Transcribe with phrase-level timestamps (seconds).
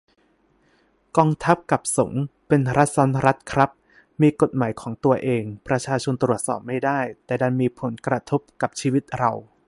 [1.17, 3.69] กองทัพ กับ สงฆ์ เป็นรัฐซ้อนรัฐครับ
[4.21, 9.31] มีกฎหมายของตัวเอง ประชาชนตรวจสอบไม่ได้ แต่ดันมีผลกระทบกับชีวิตเรา